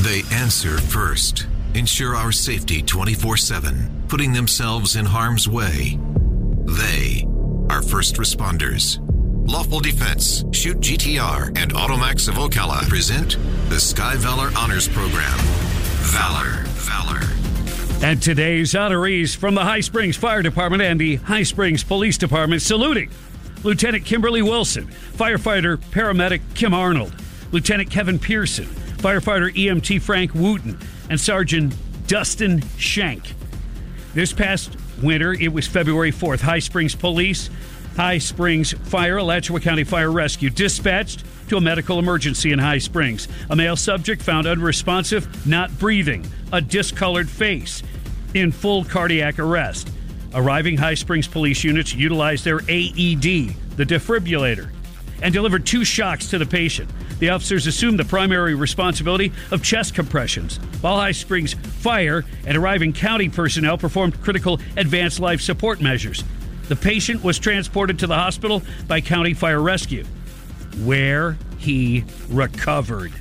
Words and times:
They 0.00 0.22
answer 0.30 0.78
first, 0.78 1.48
ensure 1.74 2.14
our 2.14 2.30
safety 2.30 2.82
24 2.82 3.36
7, 3.36 4.04
putting 4.06 4.32
themselves 4.32 4.94
in 4.94 5.04
harm's 5.04 5.48
way. 5.48 5.98
They 6.66 7.26
are 7.68 7.82
first 7.82 8.14
responders. 8.14 9.00
Lawful 9.50 9.80
Defense, 9.80 10.44
Shoot 10.52 10.78
GTR, 10.78 11.48
and 11.58 11.72
Automax 11.72 12.28
of 12.28 12.34
Ocala 12.36 12.88
present 12.88 13.38
the 13.70 13.80
Sky 13.80 14.14
Valor 14.16 14.52
Honors 14.56 14.86
Program. 14.86 15.36
Valor, 16.06 16.62
Valor. 16.64 18.06
And 18.06 18.22
today's 18.22 18.74
honorees 18.74 19.34
from 19.36 19.56
the 19.56 19.64
High 19.64 19.80
Springs 19.80 20.16
Fire 20.16 20.42
Department 20.42 20.82
and 20.84 21.00
the 21.00 21.16
High 21.16 21.42
Springs 21.42 21.82
Police 21.82 22.16
Department 22.18 22.62
saluting 22.62 23.10
Lieutenant 23.64 24.04
Kimberly 24.04 24.42
Wilson, 24.42 24.86
firefighter 25.16 25.76
paramedic 25.76 26.42
Kim 26.54 26.72
Arnold, 26.72 27.12
Lieutenant 27.50 27.90
Kevin 27.90 28.20
Pearson, 28.20 28.68
firefighter 28.98 29.52
EMT 29.54 30.02
Frank 30.02 30.34
Wooten, 30.34 30.78
and 31.10 31.20
Sergeant 31.20 31.74
Dustin 32.06 32.62
Shank. 32.76 33.34
This 34.14 34.32
past 34.32 34.76
winter, 35.02 35.32
it 35.32 35.52
was 35.52 35.66
February 35.66 36.12
4th. 36.12 36.40
High 36.40 36.58
Springs 36.58 36.94
Police, 36.94 37.50
High 37.96 38.18
Springs 38.18 38.72
Fire, 38.72 39.18
Alachua 39.18 39.60
County 39.60 39.84
Fire 39.84 40.10
Rescue 40.10 40.50
dispatched 40.50 41.24
to 41.48 41.56
a 41.56 41.60
medical 41.60 41.98
emergency 41.98 42.52
in 42.52 42.58
High 42.58 42.78
Springs. 42.78 43.28
A 43.50 43.56
male 43.56 43.76
subject 43.76 44.22
found 44.22 44.46
unresponsive, 44.46 45.46
not 45.46 45.76
breathing, 45.78 46.26
a 46.52 46.60
discolored 46.60 47.28
face, 47.28 47.82
in 48.34 48.52
full 48.52 48.84
cardiac 48.84 49.38
arrest. 49.38 49.90
Arriving 50.34 50.76
High 50.76 50.94
Springs 50.94 51.26
police 51.26 51.64
units 51.64 51.94
utilized 51.94 52.44
their 52.44 52.60
AED, 52.60 53.54
the 53.76 53.84
defibrillator, 53.84 54.70
and 55.22 55.32
delivered 55.32 55.66
two 55.66 55.84
shocks 55.84 56.28
to 56.30 56.38
the 56.38 56.46
patient. 56.46 56.90
The 57.18 57.30
officers 57.30 57.66
assumed 57.66 57.98
the 57.98 58.04
primary 58.04 58.54
responsibility 58.54 59.32
of 59.50 59.62
chest 59.62 59.94
compressions, 59.94 60.58
while 60.80 60.96
High 60.96 61.12
Springs 61.12 61.54
Fire 61.54 62.24
and 62.46 62.56
arriving 62.56 62.92
county 62.92 63.28
personnel 63.28 63.76
performed 63.76 64.20
critical 64.22 64.60
advanced 64.76 65.18
life 65.18 65.40
support 65.40 65.80
measures. 65.80 66.22
The 66.68 66.76
patient 66.76 67.24
was 67.24 67.38
transported 67.38 67.98
to 68.00 68.06
the 68.06 68.14
hospital 68.14 68.62
by 68.86 69.00
County 69.00 69.34
Fire 69.34 69.60
Rescue, 69.60 70.04
where 70.84 71.36
he 71.58 72.04
recovered. 72.28 73.12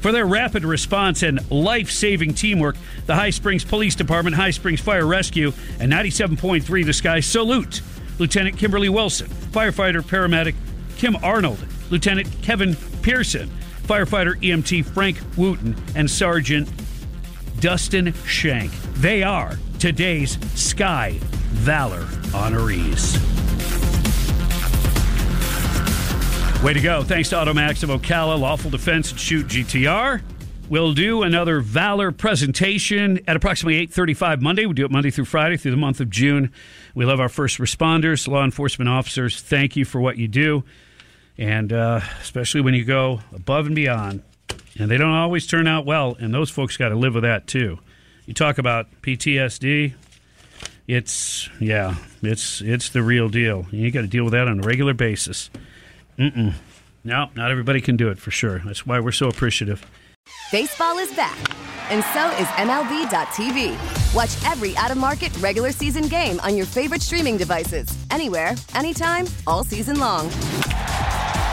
For 0.00 0.12
their 0.12 0.26
rapid 0.26 0.64
response 0.64 1.22
and 1.22 1.48
life 1.50 1.90
saving 1.90 2.34
teamwork, 2.34 2.76
the 3.04 3.14
High 3.14 3.30
Springs 3.30 3.64
Police 3.64 3.94
Department, 3.94 4.34
High 4.34 4.50
Springs 4.50 4.80
Fire 4.80 5.06
Rescue, 5.06 5.52
and 5.78 5.92
97.3 5.92 6.86
The 6.86 6.92
Sky 6.94 7.20
salute 7.20 7.82
Lieutenant 8.18 8.56
Kimberly 8.56 8.88
Wilson, 8.88 9.28
firefighter 9.28 10.02
paramedic 10.02 10.54
Kim 11.00 11.16
Arnold, 11.22 11.58
Lieutenant 11.88 12.28
Kevin 12.42 12.76
Pearson, 13.00 13.48
firefighter 13.84 14.34
EMT 14.42 14.84
Frank 14.84 15.16
Wooten, 15.34 15.74
and 15.94 16.10
Sergeant 16.10 16.70
Dustin 17.58 18.12
Shank. 18.26 18.70
They 18.96 19.22
are 19.22 19.58
today's 19.78 20.38
Sky 20.60 21.16
Valor 21.52 22.02
honorees. 22.34 23.16
Way 26.62 26.74
to 26.74 26.80
go. 26.80 27.02
Thanks 27.02 27.30
to 27.30 27.36
Automax 27.36 27.82
of 27.82 27.88
Ocala, 27.88 28.38
Lawful 28.38 28.70
Defense, 28.70 29.10
and 29.10 29.18
Shoot 29.18 29.46
GTR. 29.46 30.20
We'll 30.68 30.92
do 30.92 31.22
another 31.22 31.60
Valor 31.60 32.12
presentation 32.12 33.20
at 33.26 33.36
approximately 33.36 33.86
8.35 33.86 34.42
Monday. 34.42 34.66
We 34.66 34.74
do 34.74 34.84
it 34.84 34.90
Monday 34.90 35.08
through 35.08 35.24
Friday 35.24 35.56
through 35.56 35.70
the 35.70 35.78
month 35.78 36.00
of 36.00 36.10
June. 36.10 36.52
We 36.94 37.06
love 37.06 37.20
our 37.20 37.30
first 37.30 37.56
responders, 37.56 38.28
law 38.28 38.44
enforcement 38.44 38.90
officers. 38.90 39.40
Thank 39.40 39.76
you 39.76 39.86
for 39.86 39.98
what 39.98 40.18
you 40.18 40.28
do, 40.28 40.62
and 41.40 41.72
uh, 41.72 42.00
especially 42.20 42.60
when 42.60 42.74
you 42.74 42.84
go 42.84 43.20
above 43.34 43.66
and 43.66 43.74
beyond. 43.74 44.22
And 44.78 44.90
they 44.90 44.98
don't 44.98 45.10
always 45.10 45.46
turn 45.46 45.66
out 45.66 45.84
well, 45.84 46.16
and 46.20 46.32
those 46.32 46.50
folks 46.50 46.76
got 46.76 46.90
to 46.90 46.94
live 46.94 47.14
with 47.14 47.24
that 47.24 47.46
too. 47.48 47.78
You 48.26 48.34
talk 48.34 48.58
about 48.58 48.86
PTSD, 49.02 49.94
it's 50.86 51.48
yeah, 51.60 51.96
it's 52.22 52.60
it's 52.60 52.90
the 52.90 53.02
real 53.02 53.28
deal. 53.28 53.66
You 53.70 53.90
got 53.90 54.02
to 54.02 54.06
deal 54.06 54.24
with 54.24 54.32
that 54.32 54.48
on 54.48 54.60
a 54.60 54.62
regular 54.62 54.94
basis. 54.94 55.50
Mm-mm. 56.18 56.54
No, 57.02 57.30
not 57.34 57.50
everybody 57.50 57.80
can 57.80 57.96
do 57.96 58.10
it 58.10 58.18
for 58.18 58.30
sure. 58.30 58.60
That's 58.64 58.86
why 58.86 59.00
we're 59.00 59.12
so 59.12 59.28
appreciative. 59.28 59.84
Baseball 60.52 60.98
is 60.98 61.12
back, 61.14 61.38
and 61.90 62.04
so 62.12 62.28
is 62.32 62.46
MLB.tv. 62.58 64.14
Watch 64.14 64.50
every 64.50 64.76
out 64.76 64.90
of 64.90 64.98
market 64.98 65.36
regular 65.38 65.72
season 65.72 66.06
game 66.08 66.38
on 66.40 66.56
your 66.56 66.66
favorite 66.66 67.02
streaming 67.02 67.36
devices, 67.36 67.88
anywhere, 68.10 68.54
anytime, 68.74 69.26
all 69.46 69.64
season 69.64 69.98
long. 69.98 70.28